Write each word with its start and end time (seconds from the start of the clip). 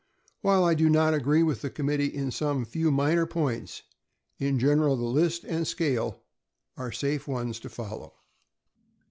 While 0.41 0.63
I 0.63 0.73
do 0.73 0.89
not 0.89 1.13
agree 1.13 1.43
with 1.43 1.61
the 1.61 1.69
committee 1.69 2.07
in 2.07 2.31
some 2.31 2.65
few 2.65 2.89
minor 2.89 3.27
points, 3.27 3.83
in 4.39 4.57
general 4.57 4.97
the 4.97 5.03
list 5.03 5.43
and 5.43 5.67
scale 5.67 6.23
are 6.75 6.91
safe 6.91 7.27
ones 7.27 7.59
to 7.59 7.69
follow. 7.69 8.15